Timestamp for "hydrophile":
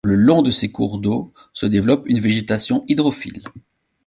2.87-3.43